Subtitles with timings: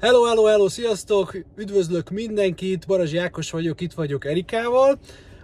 [0.00, 1.36] Hello, hello, hello, sziasztok!
[1.56, 4.98] Üdvözlök mindenkit, Barazsi Ákos vagyok, itt vagyok Erikával.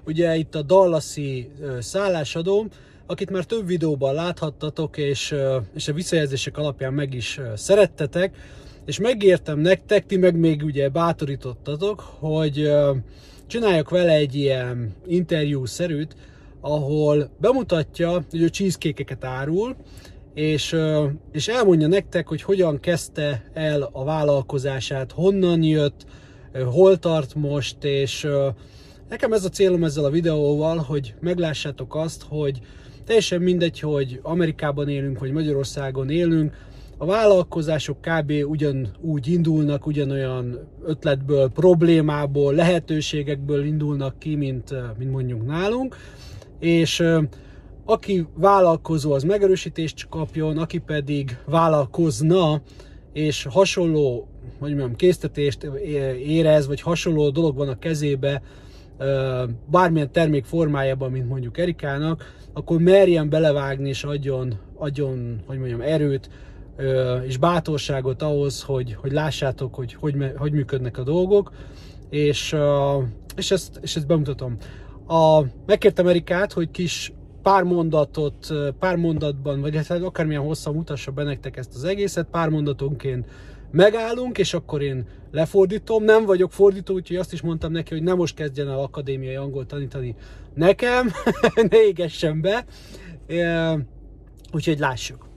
[0.04, 2.68] Ugye itt a Dallasi szállásadóm,
[3.06, 5.34] akit már több videóban láthattatok, és,
[5.74, 8.36] és a visszajelzések alapján meg is szerettetek.
[8.84, 12.70] És megértem nektek, ti meg még ugye bátorítottatok, hogy
[13.46, 16.16] csináljak vele egy ilyen interjú-szerűt,
[16.60, 19.76] ahol bemutatja, hogy a cheesecake-eket árul,
[20.34, 20.76] és,
[21.32, 26.06] és elmondja nektek, hogy hogyan kezdte el a vállalkozását, honnan jött,
[26.64, 28.28] hol tart most, és
[29.08, 32.60] nekem ez a célom ezzel a videóval, hogy meglássátok azt, hogy
[33.04, 36.56] teljesen mindegy, hogy Amerikában élünk, vagy Magyarországon élünk,
[37.02, 38.32] a vállalkozások kb.
[38.44, 45.96] ugyanúgy indulnak, ugyanolyan ötletből, problémából, lehetőségekből indulnak ki, mint, mint mondjuk nálunk,
[46.58, 47.04] és
[47.84, 52.62] aki vállalkozó, az megerősítést kapjon, aki pedig vállalkozna,
[53.12, 54.28] és hasonló,
[54.58, 55.62] hogy mondjam, késztetést
[56.24, 58.42] érez, vagy hasonló dolog van a kezébe,
[59.66, 66.30] bármilyen termék formájában, mint mondjuk Erikának, akkor merjen belevágni és adjon, adjon hogy mondjam, erőt
[67.26, 71.52] és bátorságot ahhoz, hogy, hogy lássátok, hogy, hogy hogy működnek a dolgok,
[72.10, 72.56] és,
[73.36, 74.56] és, ezt, és ezt bemutatom.
[75.06, 77.12] A, megkértem Erikát, hogy kis
[77.42, 82.48] pár mondatot, pár mondatban, vagy hát akármilyen hosszan mutassa be nektek ezt az egészet, pár
[82.48, 83.26] mondatonként
[83.70, 86.04] megállunk, és akkor én lefordítom.
[86.04, 89.66] Nem vagyok fordító, úgyhogy azt is mondtam neki, hogy nem most kezdjen el akadémiai angol
[89.66, 90.14] tanítani
[90.54, 91.12] nekem,
[91.70, 92.64] ne égessen be.
[94.52, 95.28] Úgyhogy lássuk.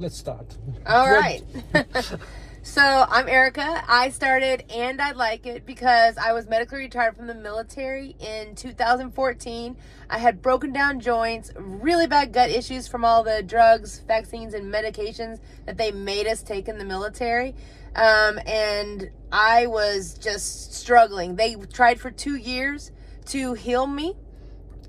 [0.00, 0.58] Let's start.
[0.84, 1.44] All right.
[2.64, 3.84] So I'm Erica.
[3.86, 8.54] I started and I like it because I was medically retired from the military in
[8.54, 9.76] 2014.
[10.08, 14.72] I had broken down joints, really bad gut issues from all the drugs, vaccines, and
[14.72, 17.54] medications that they made us take in the military.
[17.94, 21.36] Um, and I was just struggling.
[21.36, 22.92] They tried for two years
[23.26, 24.16] to heal me.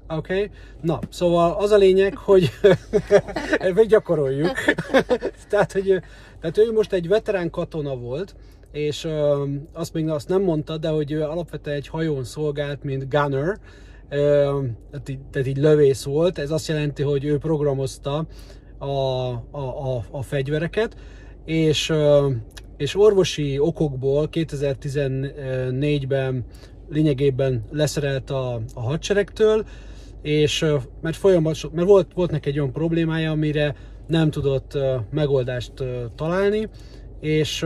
[0.08, 0.50] Oké, okay.
[0.82, 2.52] na, szóval az a lényeg, hogy
[3.88, 4.54] gyakoroljuk.
[5.50, 6.02] Tehát, hogy
[6.40, 8.36] Tehát ő most egy veterán katona volt,
[8.72, 13.10] és ö, azt még azt nem mondta, de hogy ő alapvetően egy hajón szolgált, mint
[13.10, 13.58] gunner,
[14.10, 14.18] ö,
[14.92, 16.38] tehát, így, tehát így lövész volt.
[16.38, 18.26] Ez azt jelenti, hogy ő programozta
[18.78, 20.96] a, a, a, a fegyvereket,
[21.46, 22.30] és, ö,
[22.78, 26.46] és orvosi okokból 2014-ben
[26.90, 29.66] lényegében leszerelt a, a hadseregtől,
[30.26, 30.66] és
[31.02, 33.76] mert folyamatosan, mert volt, volt neki egy olyan problémája, amire
[34.08, 34.78] nem tudott
[35.12, 35.72] megoldást
[36.16, 36.70] találni,
[37.20, 37.66] és,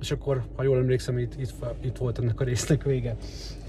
[0.00, 3.16] és akkor, ha jól emlékszem, itt, itt, itt volt ennek a résznek vége.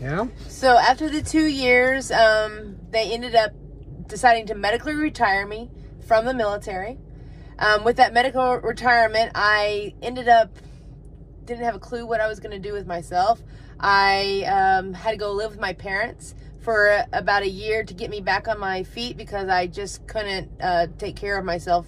[0.02, 0.28] Yeah.
[0.50, 3.52] So after the two years, um, they ended up
[4.08, 5.68] deciding to medically retire me
[6.08, 6.98] from the military.
[7.58, 10.50] Um, with that medical retirement, I ended up
[11.46, 13.40] didn't have a clue what I was going to do with myself.
[13.80, 16.34] I um, had to go live with my parents
[16.66, 20.50] for about a year to get me back on my feet because I just couldn't
[20.60, 21.86] uh, take care of myself.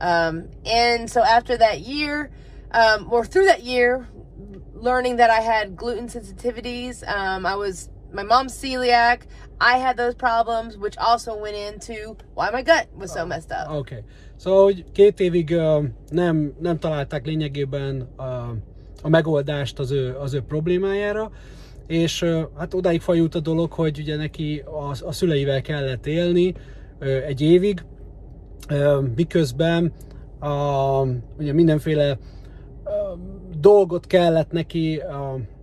[0.00, 2.30] Um, and so after that year,
[2.72, 4.08] um, or through that year,
[4.74, 9.22] learning that I had gluten sensitivities, um, I was my mom's celiac.
[9.60, 13.70] I had those problems, which also went into why my gut was so messed up.
[13.70, 14.02] Okay.
[14.36, 18.48] So két évig uh, nem, nem találták lényegében uh,
[19.02, 21.30] a megoldást az ő, az ő problémájára,
[21.86, 22.24] és
[22.56, 26.54] hát odáig fajult a dolog, hogy ugye neki a, a szüleivel kellett élni
[27.26, 27.84] egy évig,
[29.14, 29.92] miközben
[30.38, 31.00] a,
[31.38, 32.18] ugye mindenféle
[33.60, 35.02] dolgot kellett neki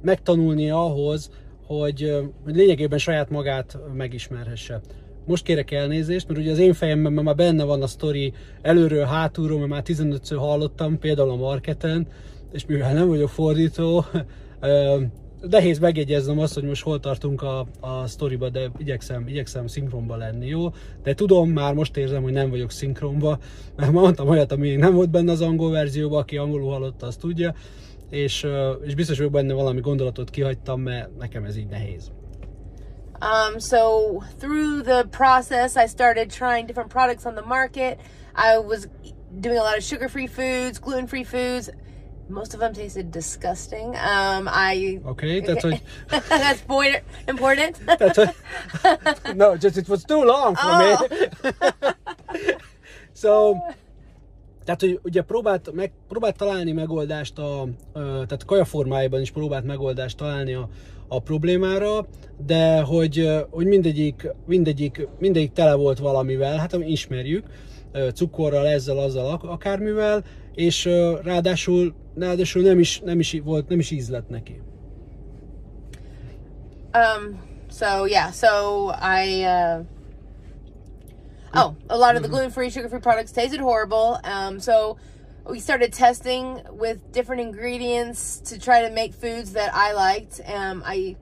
[0.02, 1.30] megtanulni ahhoz,
[1.66, 4.82] hogy, hogy lényegében saját magát megismerhesse.
[5.26, 9.60] Most kérek elnézést, mert ugye az én fejemben már benne van a sztori előről, hátulról,
[9.60, 12.08] mert már 15-ször hallottam, például a marketen,
[12.52, 14.06] és mivel nem vagyok fordító,
[15.50, 20.48] nehéz megjegyeznem azt, hogy most hol tartunk a, a sztoriba, de igyekszem, igyekszem szinkronba lenni,
[20.48, 20.70] jó?
[21.04, 23.40] De tudom, már most érzem, hogy nem vagyok szinkronba,
[23.76, 27.20] mert mondtam olyat, ami még nem volt benne az angol verzióban, aki angolul hallotta, azt
[27.20, 27.56] tudja,
[28.10, 28.48] és,
[28.84, 32.12] és biztos vagyok benne valami gondolatot kihagytam, mert nekem ez így nehéz.
[33.22, 38.00] Um, so through the process, I started trying different products on the market.
[38.36, 38.88] I was
[39.40, 41.70] doing a lot of sugar-free foods, gluten-free foods,
[42.30, 43.96] most of them tasted disgusting.
[43.96, 45.82] Um, I okay, that's okay.
[46.30, 47.78] that's point important.
[47.86, 48.34] that's a,
[49.36, 51.08] no, just it was too long for oh.
[51.10, 51.52] me.
[53.14, 53.58] so,
[54.66, 59.66] tehát, hogy ugye próbált, meg, próbált találni megoldást, a, a, tehát kaja formájában is próbált
[59.66, 60.70] megoldást találni a,
[61.08, 62.06] a problémára,
[62.46, 67.46] de hogy, hogy mindegyik, mindegyik, mindegyik tele volt valamivel, hát ismerjük,
[68.14, 70.24] cukorral, ezzel, azzal, akármivel,
[70.54, 70.90] és
[71.24, 74.62] ráadásul ráadásul nem is, nem is volt, nem is ízlet neki.
[76.94, 77.40] Um.
[77.70, 78.32] So yeah.
[78.32, 79.44] So I.
[79.44, 79.84] Uh,
[81.56, 84.20] oh, a lot of the gluten-free, sugar-free products tasted horrible.
[84.24, 84.60] Um.
[84.60, 84.98] So
[85.44, 90.40] we started testing with different ingredients to try to make foods that I liked.
[90.46, 90.84] Um.
[90.86, 91.16] I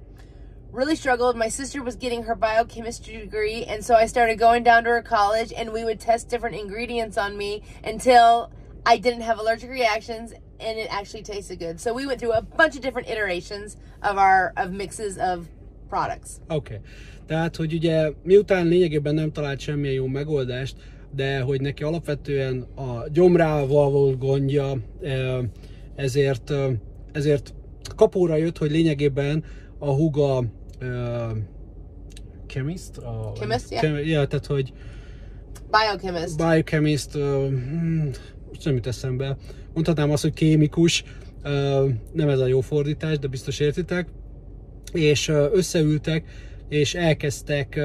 [0.73, 1.37] really struggled.
[1.37, 5.01] My sister was getting her biochemistry degree, and so I started going down to her
[5.01, 8.51] college, and we would test different ingredients on me until
[8.85, 10.33] I didn't have allergic reactions
[10.67, 11.79] and it actually tasted good.
[11.79, 15.47] So we went through a bunch of different iterations of our of mixes of
[15.89, 16.39] products.
[16.49, 16.79] Okay.
[17.27, 20.75] Tehát, hogy ugye miután lényegében nem talált semmilyen jó megoldást,
[21.15, 24.77] de hogy neki alapvetően a gyomrával volt gondja,
[25.95, 26.53] ezért,
[27.11, 27.53] ezért
[27.95, 29.43] kapóra jött, hogy lényegében
[29.79, 30.43] a huga
[32.47, 32.97] chemist?
[32.97, 33.83] A, Chemist, yeah.
[33.83, 34.27] Chem, yeah.
[34.27, 34.73] tehát hogy
[35.71, 36.37] Biochemist.
[36.37, 37.49] Biochemist, uh,
[38.47, 39.37] most nem jut eszembe.
[39.73, 41.03] Mondhatnám azt, hogy kémikus,
[42.13, 44.07] nem ez a jó fordítás, de biztos értitek.
[44.93, 46.23] És összeültek,
[46.69, 47.79] és elkezdtek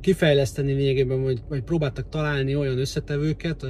[0.00, 3.66] kifejleszteni lényegében, vagy, vagy próbáltak találni olyan összetevőket,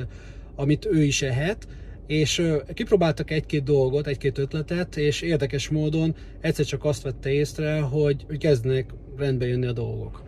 [0.56, 1.66] amit ő is ehet,
[2.06, 2.42] és
[2.74, 8.90] kipróbáltak egy-két dolgot, egy-két ötletet, és érdekes módon egyszer csak azt vette észre, hogy kezdnek
[9.16, 10.22] rendbe jönni a dolgok.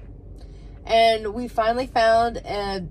[0.85, 2.83] And we finally found a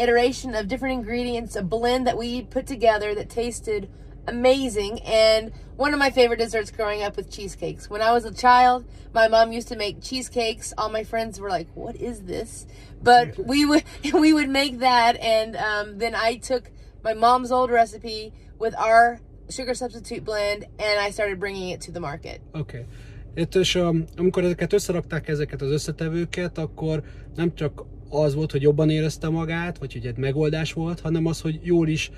[0.00, 3.88] iteration of different ingredients, a blend that we put together that tasted
[4.26, 7.88] amazing and one of my favorite desserts growing up with cheesecakes.
[7.88, 10.72] When I was a child, my mom used to make cheesecakes.
[10.76, 12.66] All my friends were like, "What is this?"
[13.02, 16.70] But we would we would make that, and um, then I took
[17.02, 21.92] my mom's old recipe with our sugar substitute blend, and I started bringing it to
[21.92, 22.40] the market.
[22.54, 22.86] Okay.
[23.34, 27.02] Itt és um, amikor ezeket összerakták ezeket az összetevőket, akkor
[27.36, 31.40] nem csak az volt, hogy jobban érezte magát, vagy hogy egy megoldás volt, hanem az,
[31.40, 32.10] hogy jól is,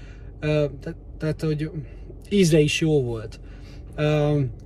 [0.43, 1.71] uh, te, tehát hogy
[2.29, 3.41] ízre is jó volt.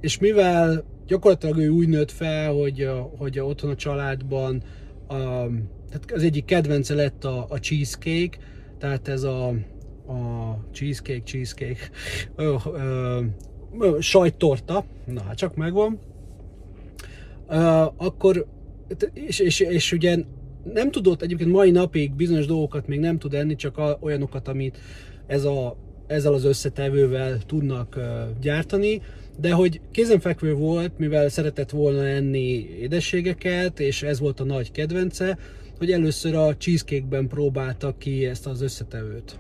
[0.01, 4.63] És mivel gyakorlatilag ő úgy nőtt fel, hogy, hogy otthon a családban
[5.89, 8.39] tehát az egyik kedvence lett a, a cheesecake,
[8.79, 9.49] tehát ez a,
[10.07, 11.91] a cheesecake, cheesecake,
[12.37, 12.67] uh,
[13.73, 15.99] uh, sajttorta, na hát csak megvan,
[17.49, 18.47] uh, akkor
[19.13, 20.17] és, és, és ugye
[20.73, 24.79] nem tudott egyébként mai napig bizonyos dolgokat még nem tud enni, csak olyanokat, amit
[25.27, 25.77] ez a,
[26.07, 28.01] ezzel az összetevővel tudnak
[28.41, 29.03] gyártani,
[29.41, 35.39] de hogy kézenfekvő volt, mivel szeretett volna enni édességeket, és ez volt a nagy kedvence,
[35.79, 39.39] hogy először a cheesecake-ben próbálta ki ezt az összetevőt.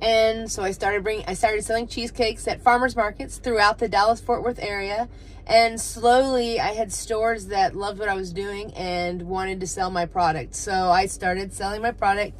[0.00, 4.20] And so I started bringing, I started selling cheesecakes at farmers markets throughout the Dallas
[4.20, 5.08] Fort Worth area.
[5.46, 9.90] And slowly I had stores that loved what I was doing and wanted to sell
[9.90, 10.54] my product.
[10.54, 12.32] So I started selling my product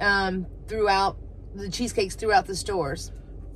[0.00, 1.16] um, throughout
[1.54, 3.10] the cheesecakes throughout the stores.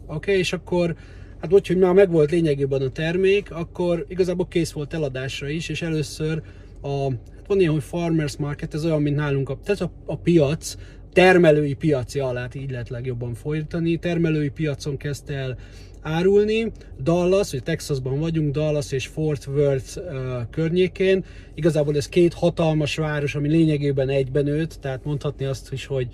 [0.09, 0.97] Okay, és akkor
[1.41, 5.83] hát úgy, hogy már megvolt lényegében a termék, akkor igazából kész volt eladásra is, és
[5.83, 6.43] először
[6.81, 10.17] a, hát van ilyen, hogy farmers market, ez olyan, mint nálunk a, tehát a, a
[10.17, 10.75] piac,
[11.17, 13.97] termelői piaci alá így lehet legjobban folytani.
[13.97, 15.57] Termelői piacon kezdte el
[16.03, 16.73] árulni.
[17.03, 20.13] Dallas, vagy Texasban vagyunk, Dallas és Fort Worth uh,
[20.51, 21.25] környékén.
[21.55, 26.09] Igazából ez két hatalmas város, ami lényegében egyben nőtt, tehát mondhatni azt is, hogy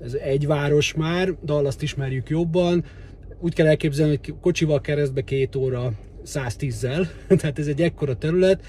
[0.00, 2.84] ez egy város már, Dallas-t ismerjük jobban.
[3.40, 5.92] Úgy kell elképzelni, hogy kocsival keresztbe két óra
[6.26, 7.06] 110-zel,
[7.38, 8.64] tehát ez egy ekkora terület,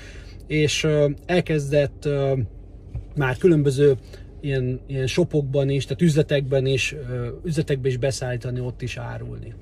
[0.48, 2.40] és uh, elkezdett uh,
[3.16, 3.98] már különböző
[4.42, 6.96] ilyen, ilyen shopokban is, tehát üzletekben is,
[7.44, 9.54] üzletekben is beszállítani, ott is árulni.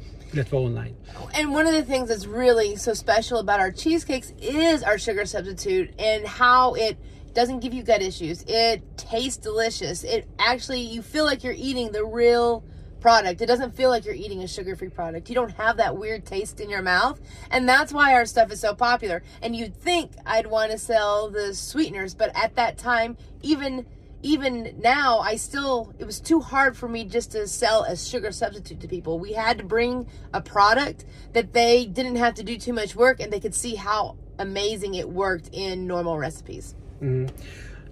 [1.33, 5.25] And one of the things that's really so special about our cheesecakes is our sugar
[5.25, 6.97] substitute and how it
[7.33, 8.43] doesn't give you gut issues.
[8.45, 10.03] It tastes delicious.
[10.03, 12.63] It actually you feel like you're eating the real
[12.99, 13.41] product.
[13.41, 15.29] It doesn't feel like you're eating a sugar-free product.
[15.29, 18.59] You don't have that weird taste in your mouth, and that's why our stuff is
[18.59, 19.21] so popular.
[19.41, 23.85] And you'd think I'd want to sell the sweeteners, but at that time, even
[24.23, 28.31] even now, I still, it was too hard for me just to sell a sugar
[28.31, 29.19] substitute to people.
[29.19, 33.19] We had to bring a product that they didn't have to do too much work
[33.21, 36.73] and they could see how amazing it worked in normal recipes.
[37.03, 37.25] Mm.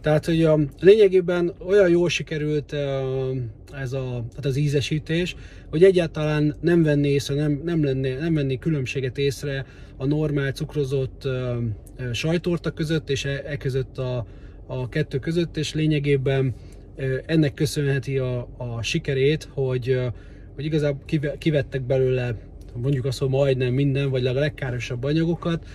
[0.02, 3.38] Tehát, hogy a lényegében olyan jól sikerült uh,
[3.72, 5.36] ez a, hát az ízesítés,
[5.70, 9.66] hogy egyáltalán nem venné észre, nem, nem, lenne, nem venné különbséget észre
[9.98, 14.26] a normál cukrozott uh, sajtorta között és e, e között a,
[14.68, 16.56] a kettő között, és lényegében
[17.26, 20.00] ennek köszönheti a, a sikerét, hogy,
[20.56, 21.02] hogy igazából
[21.38, 22.36] kivettek belőle
[22.74, 25.66] mondjuk azt, hogy majdnem minden, vagy a legkárosabb anyagokat,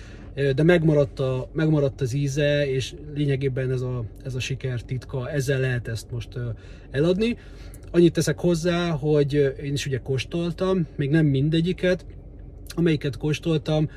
[0.55, 5.59] de megmaradt, a, megmaradt az íze, és lényegében ez a, ez a siker titka, ezzel
[5.59, 6.39] lehet ezt most
[6.91, 7.37] eladni.
[7.91, 9.33] Annyit teszek hozzá, hogy
[9.63, 12.05] én is ugye kóstoltam, még nem mindegyiket,
[12.75, 13.89] amelyiket kóstoltam,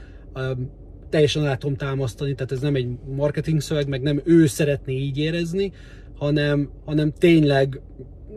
[1.15, 5.19] teljesen alá tudom támasztani, tehát ez nem egy marketing szöveg, meg nem ő szeretné így
[5.19, 5.73] érezni,
[6.19, 7.81] hanem, hanem tényleg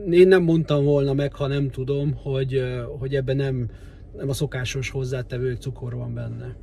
[0.09, 2.63] én nem mondtam volna meg, ha nem tudom, hogy,
[2.99, 3.69] hogy ebben nem,
[4.17, 6.55] nem a szokásos hozzátevő cukor van benne.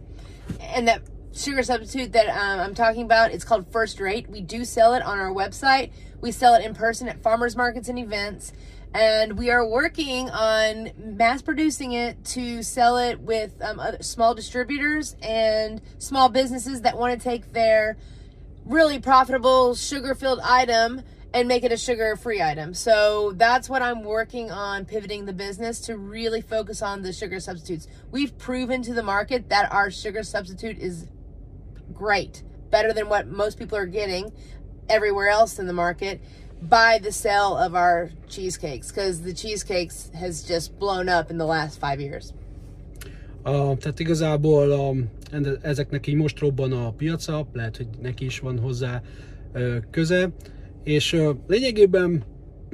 [0.77, 1.01] And that
[1.33, 4.25] sugar substitute that um, I'm talking about, it's called First Rate.
[4.31, 5.91] We do sell it on our website.
[6.21, 8.53] We sell it in person at farmers markets and events.
[8.95, 15.17] And we are working on mass producing it to sell it with um, small distributors
[15.21, 17.97] and small businesses that want to take their
[18.65, 21.03] really profitable sugar filled item
[21.35, 22.73] and make it a sugar free item.
[22.73, 27.41] So that's what I'm working on pivoting the business to really focus on the sugar
[27.41, 27.89] substitutes.
[28.13, 31.09] We've proven to the market that our sugar substitute is
[31.93, 34.33] great, better than what most people are getting
[34.89, 36.21] everywhere else in the market
[36.69, 41.47] by the sale of our cheesecakes because the cheesecakes has just blown up in the
[41.47, 42.33] last five years.
[43.45, 45.11] Uh, tehát igazából um,
[45.63, 49.03] ezeknek így most robban a piaca, lehet, hogy neki is van hozzá
[49.55, 50.31] uh, köze.
[50.85, 51.17] És
[51.47, 52.25] lényegében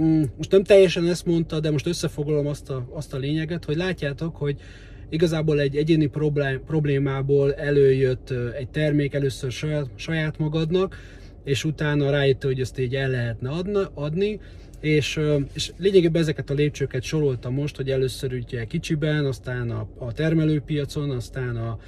[0.03, 3.77] mm, most nem teljesen ezt mondta, de most összefoglalom azt a, azt a lényeget, hogy
[3.77, 4.61] látjátok, hogy
[5.09, 10.97] igazából egy egyéni problém, problémából előjött egy termék először saját, saját magadnak,
[11.45, 14.41] és utána rájött, hogy ezt így el lehetne adna, adni,
[14.81, 15.21] és,
[15.53, 21.11] és lényegében ezeket a lépcsőket soroltam most, hogy először ugye kicsiben, aztán a, a termelőpiacon,
[21.11, 21.79] aztán, a,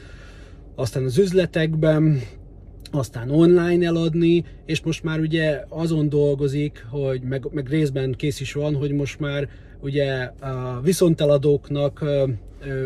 [0.75, 2.21] aztán az üzletekben,
[2.91, 8.53] aztán online eladni, és most már ugye azon dolgozik, hogy meg, meg részben kész is
[8.53, 9.49] van, hogy most már
[9.81, 12.05] ugye a viszonteladóknak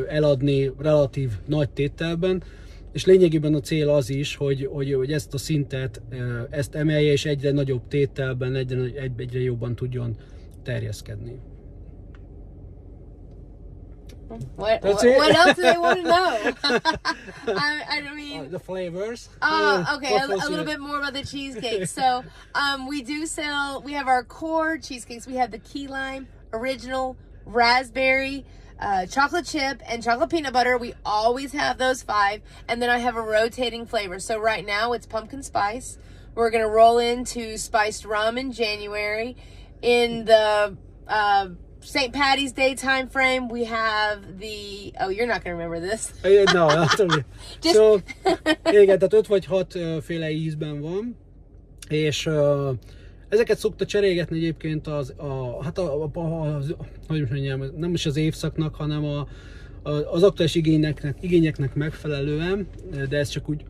[0.08, 2.42] eladni relatív nagy tételben,
[2.96, 6.02] és lényegében a cél az is, hogy, hogy, hogy ezt a szintet,
[6.50, 8.78] ezt emelje, és egyre nagyobb tételben, egyre,
[9.18, 10.16] egyre jobban tudjon
[10.62, 11.40] terjeszkedni.
[14.56, 17.54] What, what, what, else do they want to know?
[17.54, 19.28] I, I mean, uh, the flavors.
[19.42, 20.14] Oh, okay.
[20.14, 21.86] A, a, little bit more about the cheesecake.
[22.00, 22.24] so,
[22.54, 23.82] um, we do sell.
[23.82, 25.26] We have our core cheesecakes.
[25.26, 28.44] We have the key lime, original, raspberry,
[28.80, 30.78] uh, chocolate chip, and chocolate peanut butter.
[30.78, 34.18] We always have those five, and then I have a rotating flavor.
[34.18, 35.98] So right now it's pumpkin spice.
[36.34, 39.36] We're gonna roll into spiced rum in January.
[39.82, 41.48] In the uh,
[41.86, 42.12] St.
[42.12, 44.92] Patty's Day time frame, we have the.
[44.98, 46.12] Oh, you're not going to remember this.
[46.24, 47.24] no, not really.
[47.60, 47.74] Just...
[47.76, 48.02] So,
[48.66, 51.16] igen, tehát 5 vagy 6 féle ízben van,
[51.88, 52.70] és uh,
[53.36, 56.74] ezeket szokta cserélgetni egyébként az, a, hát a, a, a, az,
[57.08, 59.28] hogy mondjam, nem is az évszaknak, hanem a,
[60.12, 62.66] az aktuális igényeknek, igényeknek megfelelően,
[63.08, 63.64] de ezt csak úgy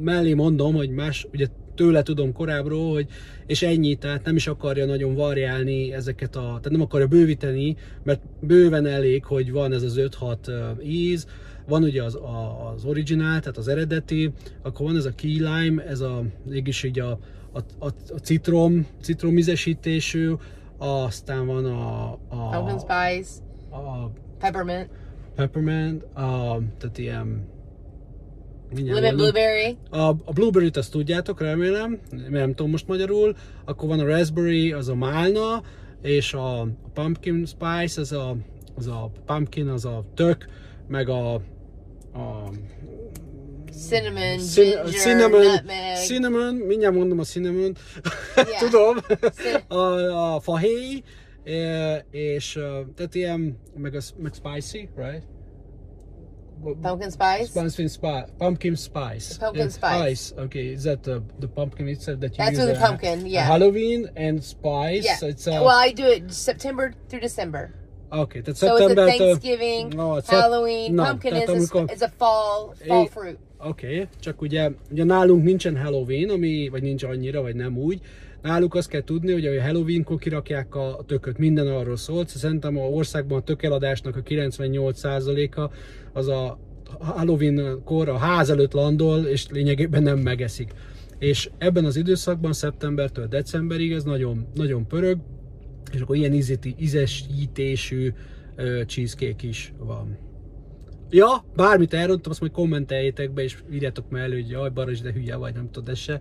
[0.00, 3.06] mellé mondom, hogy más, ugye tőle tudom korábbról, hogy
[3.46, 8.20] és ennyi, tehát nem is akarja nagyon variálni ezeket a, tehát nem akarja bővíteni, mert
[8.40, 11.26] bőven elég, hogy van ez az 5-6 íz,
[11.66, 14.32] van ugye az, a, az original, tehát az eredeti,
[14.62, 17.18] akkor van ez a key lime, ez a, mégis így a,
[17.56, 20.32] a, a, a citrom, citromízesítésű,
[20.78, 23.30] aztán van a, a Pumpkin spice,
[23.70, 24.88] a peppermint,
[25.34, 27.54] peppermint, a, tehát ilyen
[28.74, 29.76] Lemon blueberry.
[29.90, 33.36] A, a blueberry-t azt tudjátok, remélem, nem tudom most magyarul.
[33.64, 35.62] Akkor van a raspberry, az a málna,
[36.02, 38.36] és a, a pumpkin spice, az a,
[38.76, 40.46] az a pumpkin, az a tök,
[40.88, 42.50] meg a, a
[43.76, 45.96] cinnamon, uh, ginger, cinnamon, nutmeg.
[45.96, 47.76] Cinnamon, mindjárt mondom a cinnamon,
[48.36, 48.60] yeah.
[48.60, 48.98] tudom,
[49.68, 51.02] a, a fahéj,
[52.10, 52.58] és
[52.94, 55.22] tehát ilyen, meg, a, meg spicy, right?
[56.82, 57.52] Pumpkin spice.
[57.52, 58.26] Pumpkin spice.
[58.38, 59.28] Pumpkin spice.
[59.28, 60.20] The pumpkin spice.
[60.20, 60.32] spice.
[60.44, 62.66] Okay, is that the the pumpkin itself that you That's use?
[62.66, 63.20] with the pumpkin.
[63.20, 63.44] Uh, yeah.
[63.44, 65.04] Halloween and spice.
[65.04, 65.28] Yeah.
[65.28, 67.74] It's, uh, well, I do it September through December.
[68.08, 69.08] Okay, that's so September.
[69.08, 70.94] it's a Thanksgiving, no, Halloween.
[70.94, 71.84] No, pumpkin is amikor...
[71.88, 73.38] a, is a fall fall é, fruit.
[73.58, 78.00] Oké, okay, csak ugye, ugye nálunk nincsen Halloween, ami, vagy nincs annyira, vagy nem úgy.
[78.42, 82.28] Náluk azt kell tudni, hogy a Halloween-kor kirakják a tököt, minden arról szólt.
[82.28, 85.70] Szerintem a országban a tökeladásnak a 98%-a
[86.12, 86.58] az a
[86.98, 90.72] Halloween-kor a ház előtt landol, és lényegében nem megeszik.
[91.18, 95.18] És ebben az időszakban, szeptembertől decemberig ez nagyon, nagyon pörög,
[95.92, 96.42] és akkor ilyen
[96.78, 98.12] ízesítésű
[98.56, 100.18] uh, cheesecake is van.
[101.10, 105.12] Ja, bármit elrontom, azt majd kommenteljétek be, és írjátok meg elő, hogy jaj, Baros, de
[105.12, 106.20] hülye vagy, nem tudod, ez se.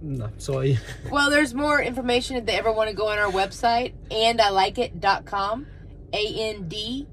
[0.00, 0.64] Na, szóval...
[1.10, 5.66] Well, there's more information if they ever want to go on our website, andilikeit.com,
[6.10, 7.10] A-N-D-I-L-I-K-E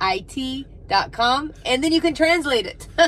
[0.00, 2.88] it.com and then you can translate it.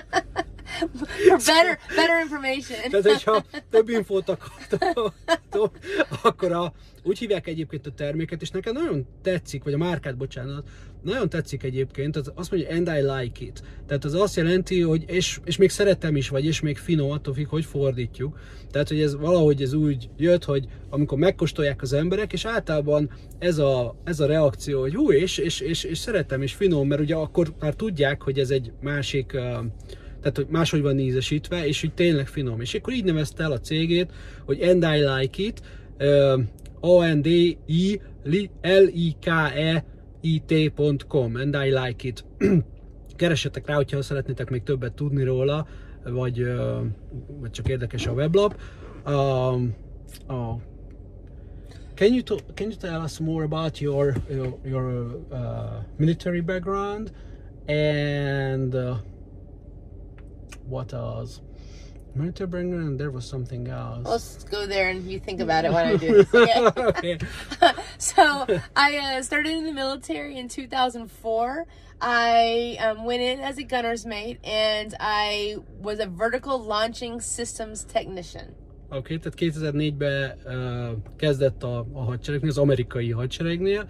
[1.46, 2.90] Better, better information.
[2.90, 5.78] Tehát, hogyha több infót akartok,
[6.22, 6.72] akkor a,
[7.02, 10.68] úgy hívják egyébként a terméket, és nekem nagyon tetszik, vagy a márkát, bocsánat,
[11.02, 13.62] nagyon tetszik egyébként, az azt mondja, and I like it.
[13.86, 17.34] Tehát az azt jelenti, hogy és, és még szeretem is, vagy és még finom, attól
[17.34, 18.38] függ, hogy fordítjuk.
[18.70, 23.58] Tehát, hogy ez valahogy ez úgy jött, hogy amikor megkóstolják az emberek, és általában ez
[23.58, 27.14] a, ez a reakció, hogy hú, és, és, és, és szeretem, és finom, mert ugye
[27.14, 29.64] akkor már tudják, hogy ez egy másik uh,
[30.20, 32.60] tehát hogy máshogy van ízesítve, és hogy tényleg finom.
[32.60, 34.12] És akkor így nevezte el a cégét,
[34.44, 35.62] hogy And I Like It,
[35.98, 36.40] uh,
[36.80, 38.04] A-N-D-I-L-I-K-E
[40.22, 42.24] it.com, and I like it.
[43.16, 45.66] Keressetek rá, hogyha szeretnétek még többet tudni róla,
[46.04, 46.44] vagy,
[47.40, 48.60] vagy csak érdekes a weblap.
[49.06, 49.74] Um,
[50.28, 50.56] uh,
[51.94, 52.22] can you
[52.54, 57.12] can you tell us more about your your, your uh, military background
[57.66, 58.96] and uh,
[60.70, 61.40] what else?
[62.14, 64.06] Background and there was something else.
[64.06, 66.34] Let's go there and you think about it when I do this.
[66.34, 66.66] Okay?
[66.76, 67.18] okay.
[67.98, 71.66] so I uh, started in the military in 2004.
[72.00, 77.84] I um, went in as a gunner's mate and I was a vertical launching systems
[77.84, 78.54] technician.
[78.92, 83.88] Oké, okay, tehát 2004-ben uh, kezdett a, a hadseregnél, az amerikai hadseregnél,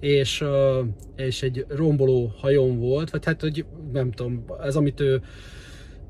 [0.00, 5.22] és, uh, és egy romboló hajón volt, vagy hát, hogy nem tudom, ez amit ő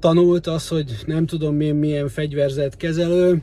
[0.06, 3.42] tanult, az, hogy nem tudom én milyen fegyverzet kezelő,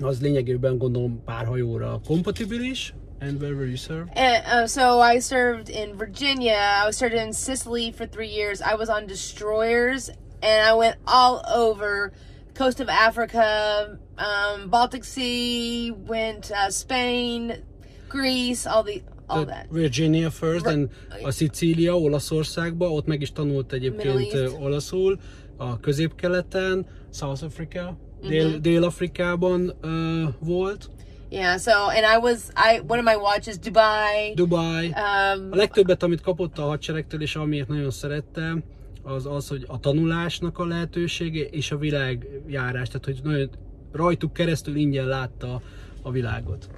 [0.00, 4.08] az lényegében gondolom pár hajóra kompatibilis, And where were you served?
[4.14, 6.58] And, uh, so I served in Virginia.
[6.82, 8.60] I was served in Sicily for three years.
[8.60, 10.10] I was on destroyers,
[10.42, 12.12] and I went all over
[12.54, 17.62] coast of Africa, um, Baltic Sea, went uh, Spain,
[18.08, 19.66] Greece, all the all the that.
[19.70, 20.88] Virginia first, and
[21.24, 25.18] a Sicília, Olaszországba, ott meg is tanult egyébként olaszul,
[25.56, 27.96] a középkeleten, South Africa,
[28.26, 28.60] mm-hmm.
[28.60, 30.90] Dél-Afrikában uh, volt.
[31.30, 34.34] Yeah, so and I was I one of my watches Dubai.
[34.34, 34.86] Dubai.
[34.86, 38.62] Um, a legtöbbet, amit kapott a hadseregtől, és amiért nagyon szerettem,
[39.02, 43.50] az az, hogy a tanulásnak a lehetősége és a világjárás, tehát hogy nagyon
[43.92, 45.60] rajtuk keresztül ingyen látta
[46.02, 46.68] a világot.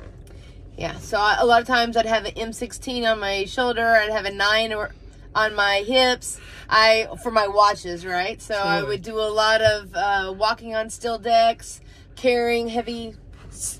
[0.76, 4.28] Yeah, so a lot of times I'd have an M16 on my shoulder, I'd have
[4.28, 4.94] a 9 or
[5.34, 6.40] on my hips.
[6.68, 8.40] I for my watches, right?
[8.40, 8.62] So sure.
[8.62, 11.80] I would do a lot of uh, walking on still decks,
[12.16, 13.14] carrying heavy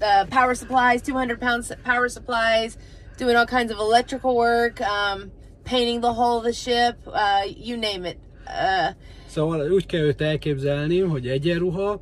[0.03, 2.79] uh, power supplies, 200 pounds power supplies,
[3.17, 5.31] doing all kinds of electrical work, um,
[5.65, 8.19] painting the hull of the ship, uh, you name it.
[8.47, 8.95] Uh,
[9.27, 12.01] szóval úgy kell őt elképzelni, hogy egyenruha,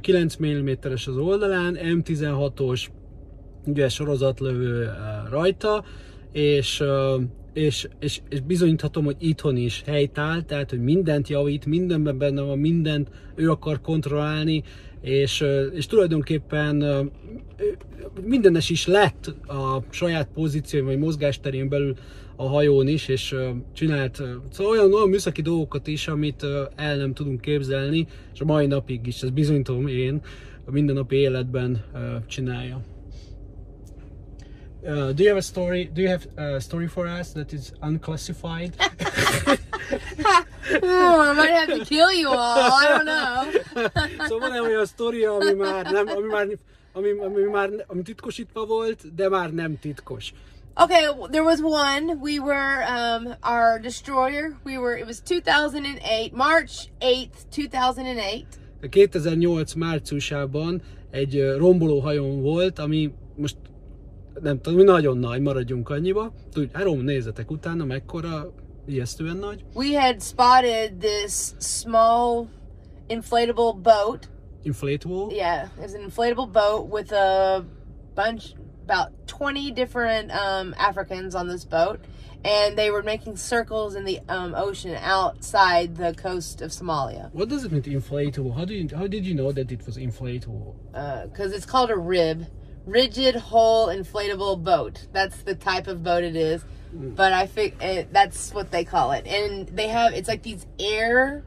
[0.00, 2.88] 9 mm-es az oldalán, M16-os
[3.66, 4.92] ugye sorozatlövő
[5.30, 5.84] rajta,
[6.32, 6.82] és,
[7.60, 12.58] és, és, és bizonyíthatom, hogy itthon is helytáll, tehát hogy mindent javít, mindenben benne van,
[12.58, 14.62] mindent ő akar kontrollálni,
[15.00, 15.44] és,
[15.74, 16.84] és tulajdonképpen
[18.24, 21.94] mindenes is lett a saját pozíció vagy mozgásterén belül
[22.36, 23.34] a hajón is, és
[23.72, 26.46] csinált szóval olyan, olyan műszaki dolgokat is, amit
[26.76, 30.20] el nem tudunk képzelni, és a mai napig is, ez bizonyítom én,
[30.64, 31.84] a mindennapi életben
[32.26, 32.80] csinálja.
[34.86, 35.84] Uh, do you have a story?
[35.84, 38.74] Do you have a story for us that is unclassified?
[40.82, 42.36] oh, I might have to kill you all.
[42.36, 43.52] I don't know.
[44.28, 46.46] so van-e olyan sztori, ami már nem, ami már,
[46.92, 50.32] ami, ami már ami titkosítva volt, de már nem titkos?
[50.76, 52.18] Okay, there was one.
[52.20, 54.56] We were um, our destroyer.
[54.64, 54.96] We were.
[54.96, 58.46] It was 2008, March 8th, 2008.
[58.90, 63.56] 2008 márciusában egy romboló hajón volt, ami most
[64.42, 66.32] nem tudom, nagyon nagy, maradjunk annyiba.
[66.52, 68.52] Tudj, Árom, nézzetek utána, mekkora,
[68.86, 69.64] ijesztően nagy.
[69.74, 72.46] We had spotted this small
[73.08, 74.28] inflatable boat.
[74.64, 75.34] Inflatable?
[75.34, 77.64] Yeah, it was an inflatable boat with a
[78.14, 81.98] bunch, about 20 different um, Africans on this boat.
[82.42, 87.30] And they were making circles in the um, ocean outside the coast of Somalia.
[87.34, 88.54] What does it mean inflatable?
[88.56, 90.74] How do you how did you know that it was inflatable?
[91.30, 92.46] Because uh, it's called a rib
[92.86, 95.06] rigid hull inflatable boat.
[95.12, 96.64] That's the type of boat it is.
[96.94, 97.14] Mm.
[97.14, 99.26] But I think it, that's what they call it.
[99.26, 101.44] And they have it's like these air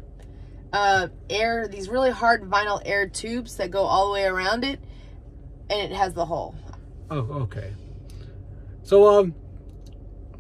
[0.72, 4.80] uh air these really hard vinyl air tubes that go all the way around it
[5.70, 6.56] and it has the hull.
[7.10, 7.74] Oh, okay.
[8.84, 9.36] So um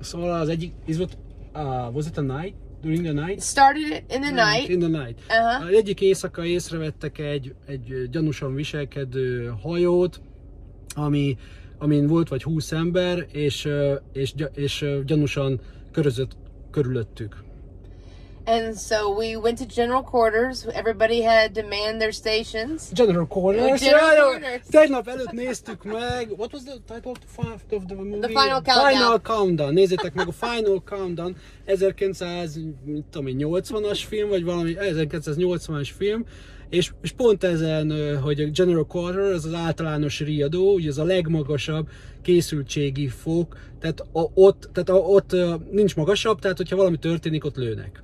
[0.01, 0.55] so uh,
[0.87, 1.15] is what
[1.55, 2.55] uh was it a night?
[2.83, 3.41] During the night?
[3.41, 4.69] Started it in the night.
[4.69, 5.17] In the night.
[5.29, 5.69] Uh-huh.
[5.69, 10.21] Egyik éjszaka észrevettek egy, egy gyanúsan viselkedő hajót,
[10.95, 11.37] ami,
[11.77, 13.69] amin volt vagy 20 ember, és,
[14.13, 15.59] és, és, gyanúsan
[15.91, 16.31] körözött
[16.71, 17.43] körülöttük.
[18.45, 20.65] And so we went to general quarters.
[20.65, 22.91] Everybody had to man their stations.
[22.93, 23.81] General Corners.
[23.81, 24.61] General Corners.
[24.69, 27.27] Tegnap előtt néztük meg, what was the title of the,
[27.75, 28.19] of the movie?
[28.19, 28.91] The Final Countdown.
[28.91, 29.73] Final Countdown.
[29.73, 31.35] Nézzétek meg a Final Countdown,
[31.67, 36.25] 1980-as film, vagy valami 1980-as film,
[36.73, 41.03] és, és pont ezen, hogy a General Quarter, az az általános riadó, ugye ez a
[41.03, 41.89] legmagasabb
[42.21, 45.35] készültségi fok, tehát a, ott, tehát a, ott
[45.71, 48.01] nincs magasabb, tehát hogyha valami történik, ott lőnek.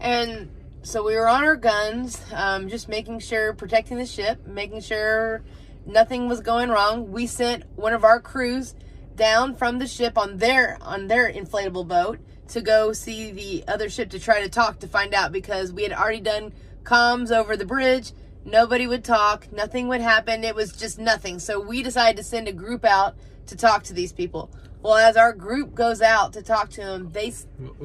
[0.00, 0.48] And
[0.84, 5.42] so we were on our guns, um, just making sure, protecting the ship, making sure
[5.84, 7.12] nothing was going wrong.
[7.12, 8.74] We sent one of our crews
[9.16, 12.18] down from the ship on their on their inflatable boat
[12.48, 15.82] to go see the other ship to try to talk to find out because we
[15.82, 16.52] had already done
[16.84, 18.12] comms over the bridge.
[18.44, 20.44] Nobody would talk, nothing would happen.
[20.44, 21.38] It was just nothing.
[21.38, 23.14] So we decided to send a group out
[23.46, 24.50] to talk to these people.
[24.82, 27.32] Well, as our group goes out to talk to them, they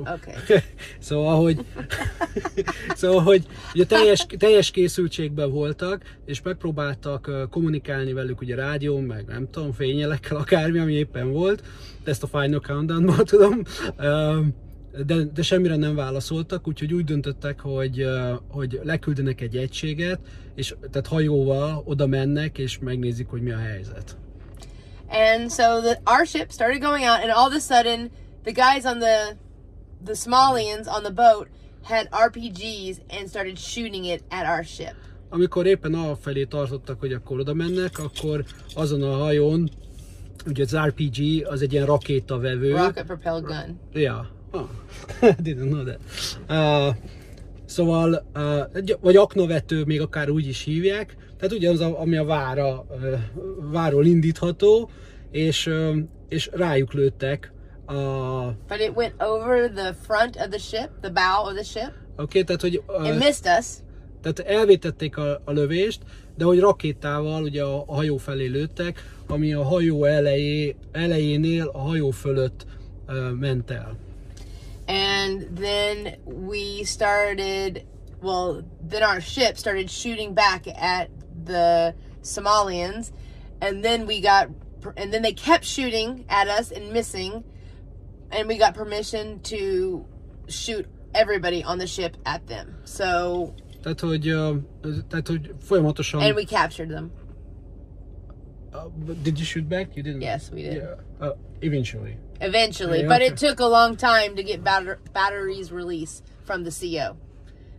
[0.08, 0.36] okay.
[1.00, 1.66] szóval, hogy,
[2.96, 9.50] szóval, hogy ugye teljes, teljes készültségben voltak, és megpróbáltak kommunikálni velük ugye rádión, meg nem
[9.52, 11.64] tudom, fényelekkel, akármi, ami éppen volt,
[12.04, 13.62] ezt a Final Countdown-ból tudom,
[13.98, 14.40] Ö,
[15.06, 18.06] de, de semmire nem válaszoltak, úgyhogy úgy döntöttek, hogy,
[18.50, 20.20] hogy leküldenek egy egységet,
[20.56, 24.18] és tehát hajóval oda mennek, és megnézik, hogy mi a helyzet.
[25.10, 28.12] And so the our ship started going out, and all of a sudden,
[28.44, 29.38] the guys on the
[30.04, 31.48] the Somalians on the boat
[31.84, 34.96] had RPGs and started shooting it at our ship.
[35.30, 39.70] amikor éppen felé tartottak, hogy akkor oda mennek, akkor azon a hajón,
[40.46, 42.76] ugye az RPG az egy ilyen rakétavevő.
[42.76, 43.80] Rocket propelled gun.
[43.94, 44.26] Yeah.
[44.52, 44.70] Oh.
[45.42, 46.00] Didn't know that.
[46.50, 46.96] Uh,
[47.66, 51.16] szóval, uh, vagy aknavető, még akár úgy is hívják.
[51.38, 53.20] Tehát ugye az, a, ami a vára, uh,
[53.72, 54.90] váról indítható,
[55.32, 55.98] és, uh,
[56.30, 57.52] és rájuk lőttek
[57.88, 61.92] a, But it went over the front of the ship, the bow of the ship.
[62.16, 63.66] Oké, okay, tehát hogy It uh, missed us.
[64.22, 66.02] Tehát elvétették a, a lövést,
[66.38, 71.80] de hogy rakétával ugye a, a hajó felé lőttek, ami a hajó elejé, elejénél a
[71.80, 72.66] hajó fölött
[73.08, 73.98] uh, ment el.
[74.88, 77.86] And then we started,
[78.22, 81.10] well, then our ship started shooting back at
[81.44, 83.12] the Somalians.
[83.62, 84.50] And then we got,
[84.96, 87.44] and then they kept shooting at us and missing.
[88.32, 90.06] And we got permission to
[90.48, 92.76] shoot everybody on the ship at them.
[92.86, 94.22] So, Tehát, hogy,
[95.10, 96.22] tehát, hogy folyamatosan...
[96.22, 97.12] and we captured them.
[98.78, 99.96] Uh, did you shoot back?
[99.96, 100.22] You didn't?
[100.22, 100.76] Yes, we did.
[100.76, 101.28] Yeah.
[101.28, 102.18] Uh, eventually.
[102.40, 103.48] Eventually, Yeah, but it okay.
[103.48, 107.16] took a long time to get batter- batteries release from the CO.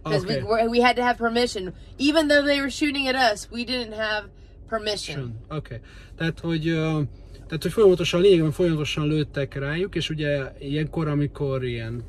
[0.05, 0.43] Because Okay.
[0.43, 1.73] we, we had to have permission.
[1.99, 4.25] Even though they were shooting at us, we didn't have
[4.69, 5.35] permission.
[5.51, 5.79] Okay.
[6.17, 7.03] Tehát, hogy, uh,
[7.47, 12.03] tehát, hogy folyamatosan, lényegében folyamatosan lőttek rájuk, és ugye ilyenkor, amikor ilyen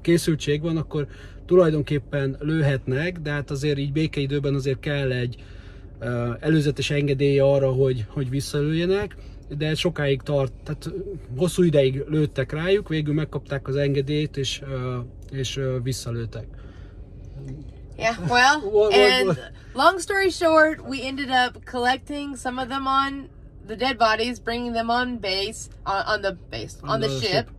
[0.00, 1.06] készültség van, akkor
[1.46, 5.36] tulajdonképpen lőhetnek, de hát azért így békeidőben azért kell egy
[6.40, 9.16] előzetes engedélye arra, hogy, hogy visszalőjenek,
[9.48, 10.90] de sokáig tart, tehát
[11.36, 14.62] hosszú ideig lőttek rájuk, végül megkapták az engedélyt, és,
[15.30, 16.46] és visszalőttek.
[17.96, 19.38] Yeah, well, and
[19.74, 23.28] long story short, we ended up collecting some of them on
[23.66, 27.20] the dead bodies, bringing them on base, on, on the base, on, On the, the
[27.20, 27.50] ship, ship.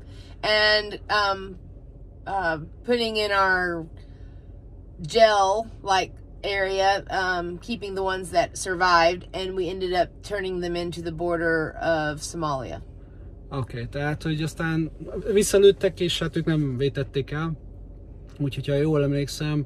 [0.43, 1.57] and um,
[2.25, 3.85] uh, putting in our
[5.01, 6.11] gel like
[6.43, 11.11] area, um, keeping the ones that survived, and we ended up turning them into the
[11.11, 12.81] border of Somalia.
[13.51, 14.91] Oké, okay, tehát, hogy aztán
[15.33, 17.51] visszalőttek, és hát ők nem vétették el.
[18.39, 19.65] Úgyhogy, ha jól emlékszem,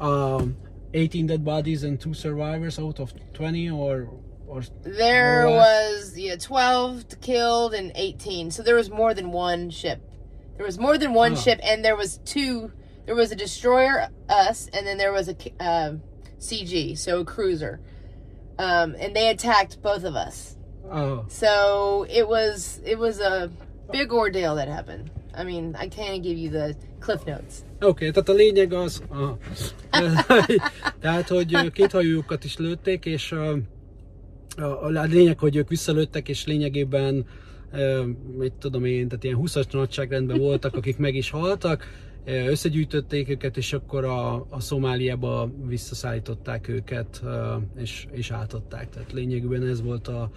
[0.00, 0.56] um,
[0.90, 4.08] 18 dead bodies and two survivors out of 20, or,
[4.46, 8.50] or There or was yeah, twelve killed and eighteen.
[8.50, 10.00] So there was more than one ship.
[10.56, 11.36] There was more than one Oh.
[11.36, 12.70] ship, and there was two.
[13.06, 15.94] There was a destroyer, us, and then there was a uh,
[16.42, 17.80] CG, so a cruiser,
[18.58, 20.56] um, and they attacked both of us.
[20.90, 23.50] oh, So it was it was a
[23.90, 25.10] big ordeal that happened.
[25.34, 27.64] I mean, I can't give you the cliff notes.
[27.80, 29.38] Oké, okay, tehát a lényeg az, aha.
[31.00, 33.56] tehát, hogy két hajójukat is lőtték, és ö,
[34.56, 37.26] a, a lényeg, hogy ők visszalőttek, és lényegében,
[38.38, 41.86] mit tudom én, tehát ilyen 20-as nagyságrendben voltak, akik meg is haltak,
[42.24, 47.22] összegyűjtötték őket, és akkor a, a Szomáliába visszaszállították őket,
[47.76, 48.90] és, és átadták.
[48.90, 50.30] Tehát lényegében ez volt a,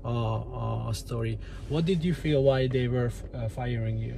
[0.00, 1.38] a, a, a story.
[1.68, 4.16] What did you feel why they were uh, firing you?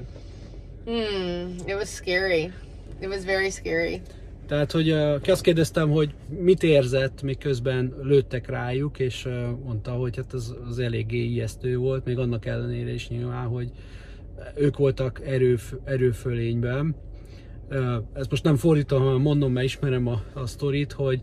[0.84, 2.52] Hmm, it was scary.
[3.00, 4.00] It was very scary.
[4.46, 9.32] Tehát, hogy uh, azt kérdeztem, hogy mit érzett, miközben lőttek rájuk, és uh,
[9.64, 13.70] mondta, hogy hát az, az eléggé ijesztő volt, még annak ellenére is nyilván, hogy
[14.56, 16.94] ők voltak erőf, erőfölényben.
[18.12, 21.20] Ezt most nem fordítom, hanem mondom, mert ismerem a, a sztorit, hogy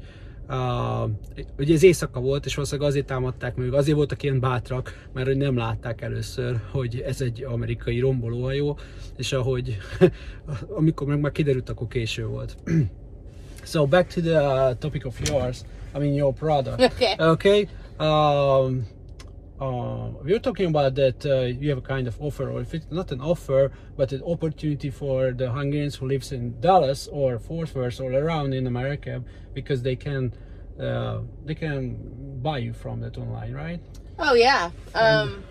[0.49, 1.10] Uh,
[1.57, 5.38] ugye ez éjszaka volt, és valószínűleg azért támadták meg, azért voltak ilyen bátrak, mert hogy
[5.38, 8.77] nem látták először, hogy ez egy amerikai rombolóhajó,
[9.17, 9.77] és ahogy,
[10.79, 12.57] amikor meg már kiderült, akkor késő volt.
[13.63, 15.62] so back to the uh, topic of yours,
[15.95, 16.81] I mean your product.
[16.81, 17.27] Okay.
[17.27, 17.67] Okay.
[17.99, 18.88] Um,
[19.60, 22.86] uh, we're talking about that uh, you have a kind of offer, or if it's
[22.91, 27.74] not an offer, but an opportunity for the Hungarians who lives in Dallas or Fort
[27.74, 30.34] Worth or around in America, because they can
[30.80, 31.98] uh, they can
[32.41, 33.80] buy you from that online, right?
[34.20, 34.70] Oh yeah.
[34.93, 35.43] Um,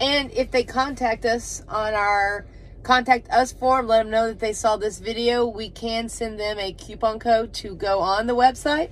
[0.00, 2.46] and if they contact us on our
[2.82, 5.46] contact us form, let them know that they saw this video.
[5.46, 8.88] We can send them a coupon code to go on the website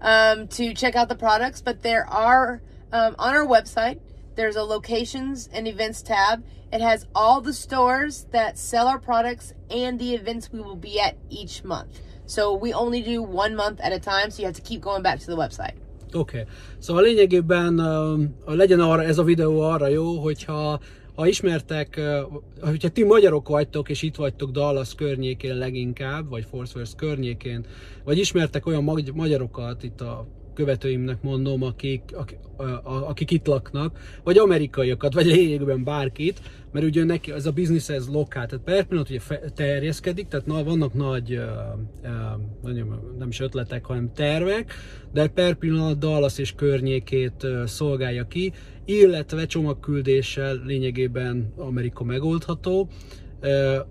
[0.00, 1.60] um, to check out the products.
[1.60, 2.62] But there are
[2.94, 3.98] um, on our website.
[4.36, 6.44] There's a locations and events tab.
[6.72, 10.98] It has all the stores that sell our products and the events we will be
[11.00, 12.00] at each month.
[12.26, 15.02] So we only do one month at a time, so you have to keep going
[15.02, 15.74] back to the website.
[16.14, 16.18] Oké.
[16.18, 16.44] Okay.
[16.78, 20.80] Szóval lényegében uh, legyen arra ez a videó arra jó, hogyha
[21.14, 26.74] ha ismertek, uh, hogyha ti magyarok vagytok, és itt vagytok Dallas környékén leginkább, vagy Fort
[26.74, 27.64] Worth környékén,
[28.04, 32.38] vagy ismertek olyan magy- magyarokat itt a követőimnek mondom, akik, akik,
[32.82, 36.40] akik itt laknak, vagy amerikaiakat, vagy lényegben bárkit,
[36.72, 39.20] mert ugye neki ez a biznisz ez lokál, tehát per pillanat ugye
[39.54, 41.40] terjeszkedik, tehát na, vannak nagy,
[42.62, 42.78] uh,
[43.18, 44.72] nem is ötletek, hanem tervek,
[45.12, 48.52] de per pillanat Dallas és környékét szolgálja ki,
[48.84, 52.88] illetve csomagküldéssel lényegében Amerika megoldható,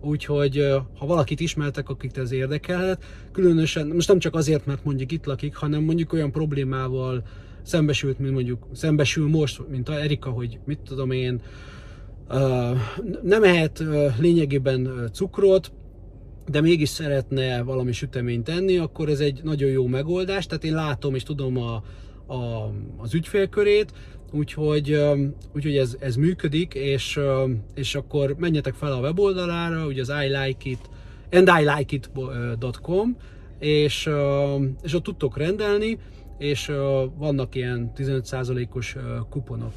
[0.01, 0.65] úgyhogy
[0.97, 5.55] ha valakit ismertek, akit ez érdekelhet, különösen, most nem csak azért, mert mondjuk itt lakik,
[5.55, 7.23] hanem mondjuk olyan problémával
[7.63, 11.41] szembesült, mint mondjuk szembesül most, mint a Erika, hogy mit tudom én,
[13.23, 13.83] nem ehet
[14.19, 15.71] lényegében cukrot,
[16.47, 21.15] de mégis szeretne valami süteményt enni, akkor ez egy nagyon jó megoldás, tehát én látom
[21.15, 21.83] és tudom a,
[22.27, 23.91] a, az ügyfélkörét,
[24.31, 24.99] úgyhogy,
[25.55, 27.19] úgyhogy ez, ez működik, és,
[27.75, 30.89] és akkor menjetek fel a weboldalára, ugye az I like it,
[31.31, 33.17] and I like it.com,
[33.59, 34.09] és,
[34.81, 35.97] és ott tudtok rendelni,
[36.37, 36.71] és
[37.17, 38.95] vannak ilyen 15%-os
[39.29, 39.73] kuponok.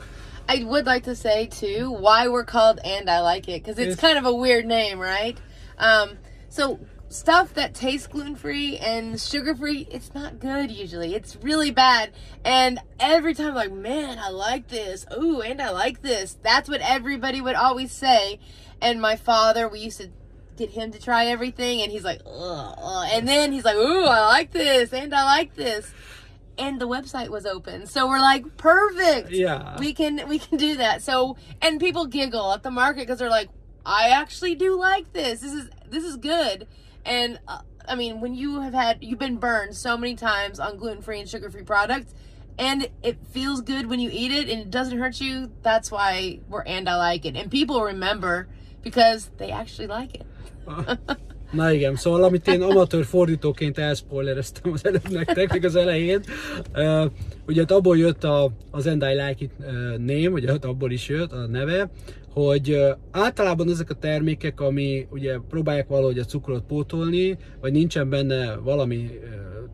[0.49, 3.97] I would like to say too why we're called and I like it because it's
[3.97, 5.37] kind of a weird name, right?
[5.79, 11.15] Um, so stuff that tastes gluten free and sugar free, it's not good usually.
[11.15, 12.13] It's really bad.
[12.45, 15.07] And every time, like, man, I like this.
[15.17, 16.37] Ooh, and I like this.
[16.43, 18.41] That's what everybody would always say.
[18.81, 20.11] And my father, we used to
[20.57, 23.09] get him to try everything, and he's like, ugh, ugh.
[23.13, 25.93] and then he's like, ooh, I like this, and I like this.
[26.59, 29.31] And the website was open, so we're like, perfect.
[29.31, 31.03] Yeah, we can we can do that.
[31.03, 33.51] So, and people giggle at the market because they're like,
[33.85, 35.41] I actually do like this.
[35.41, 36.67] This is this is good
[37.07, 40.77] and uh, I mean, when you have had, you've been burned so many times on
[40.77, 42.13] gluten free and sugar free products,
[42.59, 46.41] and it feels good when you eat it and it doesn't hurt you, that's why
[46.49, 47.37] we're and I like it.
[47.37, 48.49] And people remember
[48.83, 50.27] because they actually like it.
[51.53, 56.21] Na igen, szóval amit én amatőr fordítóként elspoilereztem az előbb nektek, még az elején,
[56.75, 57.05] uh,
[57.47, 59.67] ugye abból jött a, az And I Like It uh,
[59.97, 61.91] name, ugye abból is jött a neve,
[62.43, 62.79] hogy
[63.11, 69.11] általában ezek a termékek, ami ugye próbálják valahogy a cukrot pótolni, vagy nincsen benne valami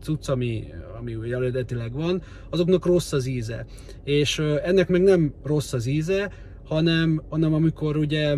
[0.01, 0.63] cucc, ami,
[0.99, 3.65] ami ugye eredetileg van, azoknak rossz az íze.
[4.03, 6.31] És ennek meg nem rossz az íze,
[6.63, 8.35] hanem, hanem amikor ugye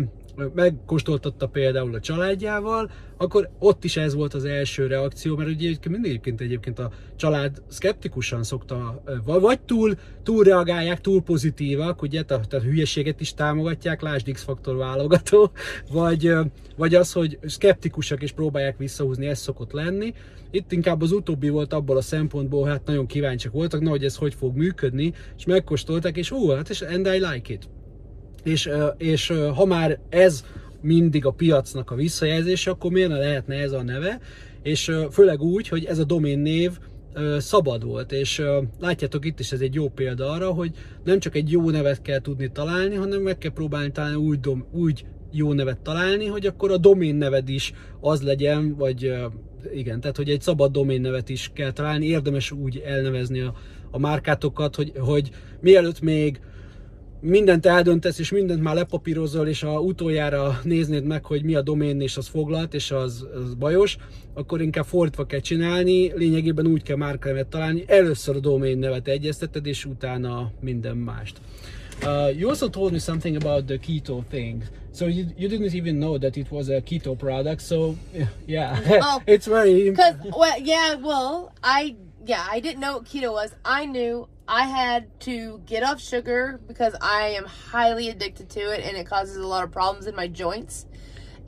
[0.54, 6.10] megkóstoltatta például a családjával, akkor ott is ez volt az első reakció, mert ugye mindig
[6.10, 12.60] egyébként, egyébként a család szkeptikusan szokta, vagy túl, túl reagálják, túl pozitívak, ugye, tehát a
[12.60, 15.50] hülyeséget is támogatják, lásd X-faktor válogató,
[15.92, 16.32] vagy,
[16.76, 20.14] vagy az, hogy szkeptikusak és próbálják visszahúzni, ez szokott lenni.
[20.50, 24.16] Itt inkább az utóbbi volt abból a szempontból, hát nagyon kíváncsiak voltak, na, hogy ez
[24.16, 27.68] hogy fog működni, és megkóstolták, és ó, hát és and I like it.
[28.42, 30.44] És, és ha már ez
[30.80, 34.20] mindig a piacnak a visszajelzése, akkor miért ne lehetne ez a neve?
[34.62, 36.78] És főleg úgy, hogy ez a domén név
[37.38, 38.42] szabad volt, és
[38.80, 40.70] látjátok itt is ez egy jó példa arra, hogy
[41.04, 44.66] nem csak egy jó nevet kell tudni találni, hanem meg kell próbálni találni úgy, dom,
[44.72, 49.12] úgy jó nevet találni, hogy akkor a domén neved is az legyen, vagy
[49.74, 53.54] igen, tehát hogy egy szabad domén nevet is kell találni, érdemes úgy elnevezni a,
[53.90, 56.40] a márkátokat, hogy, hogy mielőtt még
[57.20, 62.00] mindent eldöntesz, és mindent már lepapírozol, és a utoljára néznéd meg, hogy mi a domén,
[62.00, 63.96] és az foglalt, és az, az bajos,
[64.34, 69.66] akkor inkább fordítva kell csinálni, lényegében úgy kell márkanevet találni, először a domén nevet egyezteted,
[69.66, 71.40] és utána minden mást.
[72.02, 74.62] Uh, you also told me something about the keto thing.
[74.92, 77.60] So you, you didn't even know that it was a keto product.
[77.60, 77.94] So
[78.46, 79.22] yeah, Oh.
[79.26, 83.54] it's very Because well, yeah, well, I yeah, I didn't know what keto was.
[83.64, 88.84] I knew I had to get off sugar because I am highly addicted to it,
[88.84, 90.86] and it causes a lot of problems in my joints.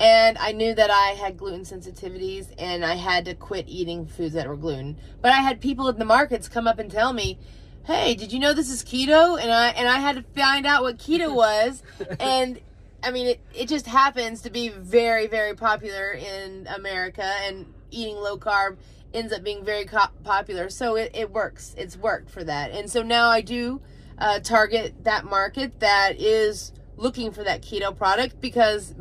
[0.00, 4.34] And I knew that I had gluten sensitivities, and I had to quit eating foods
[4.34, 4.96] that were gluten.
[5.20, 7.38] But I had people in the markets come up and tell me,
[7.84, 10.82] "Hey, did you know this is keto?" And I and I had to find out
[10.82, 11.82] what keto was,
[12.20, 12.60] and
[13.02, 18.16] I mean, it, it just happens to be very, very popular in America, and eating
[18.16, 18.76] low carb
[19.14, 20.70] ends up being very co- popular.
[20.70, 21.74] So it, it works.
[21.76, 22.70] It's worked for that.
[22.70, 23.80] And so now I do
[24.18, 28.94] uh, target that market that is looking for that keto product because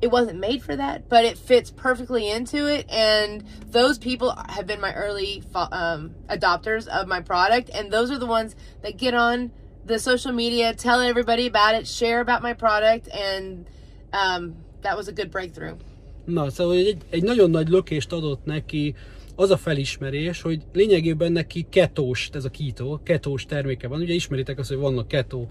[0.00, 2.86] it wasn't made for that, but it fits perfectly into it.
[2.90, 8.18] And those people have been my early um, adopters of my product, and those are
[8.18, 9.52] the ones that get on
[9.86, 13.66] the social media, tell everybody about it, share about my product, and
[14.12, 15.76] um, that was a good breakthrough.
[16.26, 18.94] Na, szóval egy, egy nagyon nagy lökést adott neki
[19.36, 24.00] az a felismerés, hogy lényegében neki ketós, ez a keto, ketós terméke van.
[24.00, 25.46] Ugye ismeritek azt, hogy vannak keto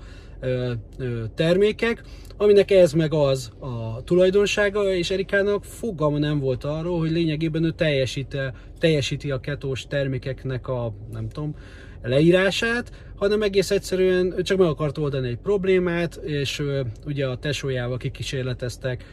[1.36, 2.04] termékek,
[2.38, 7.72] aminek ez meg az a tulajdonsága, és Erikának fogalma nem volt arról, hogy lényegében ő
[7.72, 8.38] teljesíti,
[8.80, 11.56] teljesíti a ketós termékeknek a, nem tudom,
[12.02, 16.64] leírását, hanem egész egyszerűen csak meg akart oldani egy problémát, és
[17.06, 19.04] ugye a tesójával kikísérleteztek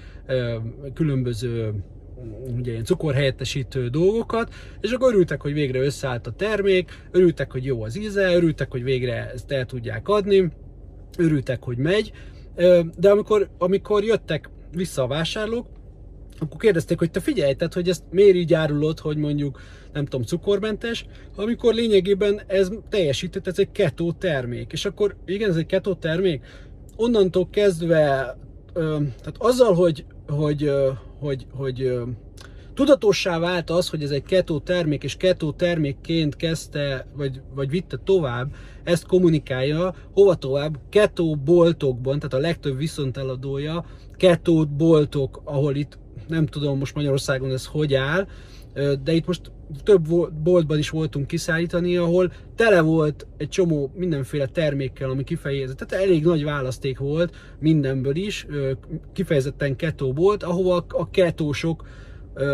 [0.95, 1.75] különböző
[2.57, 7.83] ugye ilyen cukorhelyettesítő dolgokat, és akkor örültek, hogy végre összeállt a termék, örültek, hogy jó
[7.83, 10.51] az íze, örültek, hogy végre ezt el tudják adni,
[11.19, 12.13] örültek, hogy megy,
[12.97, 15.67] de amikor, amikor jöttek vissza a vásárlók,
[16.39, 19.61] akkor kérdezték, hogy te figyelj, tehát, hogy ezt miért így árulod, hogy mondjuk,
[19.93, 24.73] nem tudom, cukormentes, amikor lényegében ez teljesített, ez egy keto termék.
[24.73, 26.45] És akkor igen, ez egy keto termék,
[26.97, 28.37] onnantól kezdve,
[28.75, 31.93] tehát azzal, hogy, hogy, ö, hogy, hogy
[32.75, 37.97] tudatossá vált az, hogy ez egy keto termék, és keto termékként kezdte, vagy, vagy vitte
[38.05, 38.55] tovább,
[38.85, 43.85] ezt kommunikálja, hova tovább, keto boltokban, tehát a legtöbb viszonteladója,
[44.17, 48.27] keto boltok, ahol itt nem tudom most Magyarországon ez hogy áll,
[49.05, 49.51] de itt most
[49.85, 56.05] több boltban is voltunk kiszállítani, ahol tele volt egy csomó mindenféle termékkel, ami kifejezett, tehát
[56.05, 58.47] elég nagy választék volt mindenből is,
[59.13, 61.85] kifejezetten keto bolt, ahova a- ketósok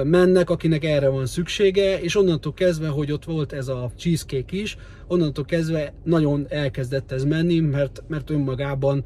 [0.05, 4.77] mennek, akinek erre van szüksége, és onnantól kezdve, hogy ott volt ez a cheesecake is,
[5.07, 9.05] onnantól kezdve nagyon elkezdett ez menni, mert, mert önmagában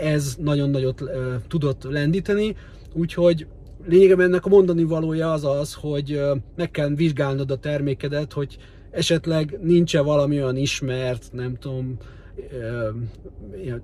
[0.00, 1.02] ez nagyon nagyot
[1.48, 2.56] tudott lendíteni,
[2.92, 3.46] úgyhogy
[3.86, 6.20] lényegében ennek a mondani valója az az, hogy
[6.56, 8.56] meg kell vizsgálnod a termékedet, hogy
[8.90, 11.98] esetleg nincs-e valami olyan ismert, nem tudom,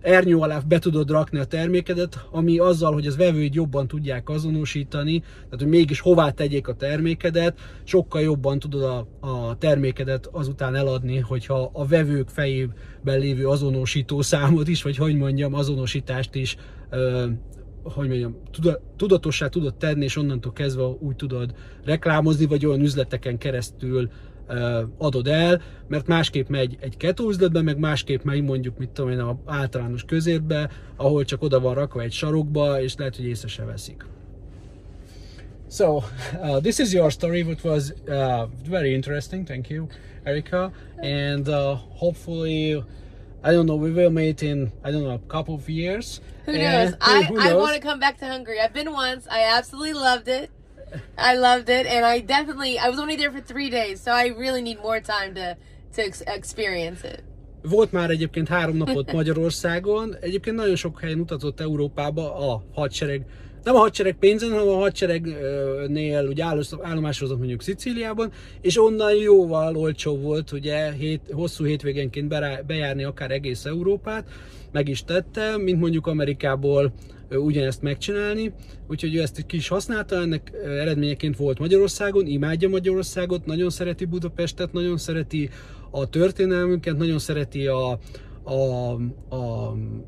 [0.01, 5.21] ernyő alá be tudod rakni a termékedet, ami azzal, hogy az vevőid jobban tudják azonosítani,
[5.21, 11.19] tehát hogy mégis hová tegyék a termékedet, sokkal jobban tudod a, a termékedet azután eladni,
[11.19, 16.57] hogyha a vevők fejében lévő azonosító számot is, vagy hogy mondjam, azonosítást is
[17.95, 23.39] hogy mondjam, tuda- tudatossá tudod tenni, és onnantól kezdve úgy tudod reklámozni, vagy olyan üzleteken
[23.39, 24.11] keresztül
[24.99, 29.19] adod el, mert másképp megy egy keto üzletben, meg másképp megy mondjuk, mit tudom én,
[29.19, 33.65] a általános közértbe, ahol csak oda van rakva egy sarokba, és lehet, hogy észre se
[33.65, 34.07] veszik.
[35.71, 35.97] So,
[36.41, 39.45] uh, this is your story, which was uh, very interesting.
[39.45, 39.87] Thank you,
[40.23, 40.73] Erica.
[41.03, 42.85] And uh, hopefully,
[43.47, 46.21] I don't know, we will meet in, I don't know, a couple of years.
[46.47, 46.95] Who And knows?
[47.01, 48.59] I, who I want to come back to Hungary.
[48.61, 49.23] I've been once.
[49.31, 50.51] I absolutely loved it.
[51.31, 54.25] I loved it, and I definitely I was only there for three days, so I
[54.45, 55.47] really need more time to
[55.95, 57.23] to ex- experience it.
[57.63, 63.27] Volt már egyébként három napot Magyarországon, egyébként nagyon sok helyen utazott Európába a hadsereg,
[63.67, 66.45] nem a hadsereg pénzen, hanem a hadseregnél ugye
[66.83, 72.29] állomásozott mondjuk Szicíliában, és onnan jóval olcsó volt ugye hét, hosszú hétvégenként
[72.67, 74.29] bejárni akár egész Európát,
[74.73, 76.93] meg is tette, mint mondjuk Amerikából
[77.31, 78.53] ugyanezt megcsinálni,
[78.89, 84.73] úgyhogy ő ezt egy kis használta, ennek eredményeként volt Magyarországon, imádja Magyarországot, nagyon szereti Budapestet,
[84.73, 85.51] nagyon szereti
[85.91, 87.99] a történelmünket, nagyon szereti a,
[88.43, 88.53] a,
[89.29, 89.37] a,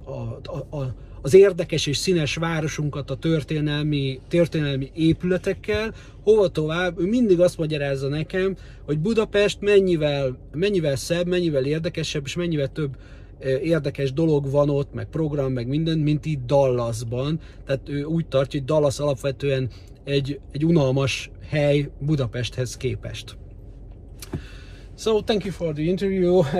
[0.04, 7.06] a, a, a, az érdekes és színes városunkat a történelmi, történelmi épületekkel, hova tovább, ő
[7.06, 12.96] mindig azt magyarázza nekem, hogy Budapest mennyivel, mennyivel szebb, mennyivel érdekesebb, és mennyivel több
[13.38, 17.40] eh, érdekes dolog van ott, meg program, meg minden, mint itt Dallasban.
[17.66, 19.70] Tehát ő úgy tartja, hogy Dallas alapvetően
[20.04, 23.36] egy, egy unalmas hely Budapesthez képest.
[24.98, 26.42] So thank you for the interview.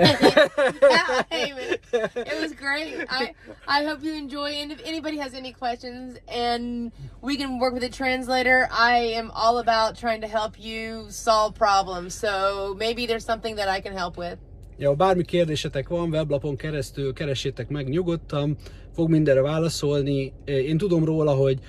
[2.31, 3.05] it was great.
[3.09, 3.33] I
[3.67, 4.51] I hope you enjoy.
[4.61, 9.29] And if anybody has any questions, and we can work with a translator, I am
[9.31, 12.15] all about trying to help you solve problems.
[12.15, 14.37] So maybe there's something that I can help with.
[14.77, 18.57] Ja, bármi kérdésetek van, weblapon keresztül keressétek meg nyugodtan,
[18.93, 20.33] fog mindenre válaszolni.
[20.45, 21.59] Én tudom róla, hogy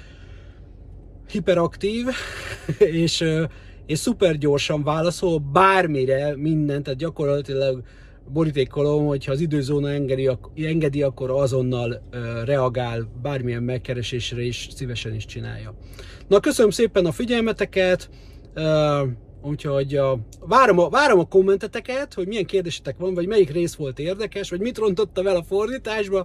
[1.30, 2.06] hiperaktív,
[3.02, 3.24] és,
[3.90, 7.82] és szuper gyorsan válaszol bármire, mindent, tehát gyakorlatilag
[8.32, 12.02] borítékolom, hogyha az időzóna engedi, engedi akkor azonnal
[12.44, 15.74] reagál bármilyen megkeresésre is, szívesen is csinálja.
[16.28, 18.10] Na, köszönöm szépen a figyelmeteket,
[19.42, 23.98] Úgyhogy a, várom, a, várom a kommenteteket, hogy milyen kérdésetek van, vagy melyik rész volt
[23.98, 26.24] érdekes, vagy mit rontotta el a fordításba,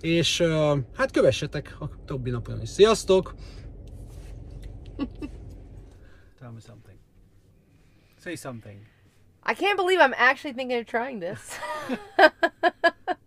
[0.00, 2.68] és uh, hát kövessetek a többi napon is.
[2.68, 3.34] Sziasztok!
[8.20, 8.36] Tell me something.
[8.36, 8.86] Say something.
[9.42, 11.58] I can't believe I'm actually thinking of trying this.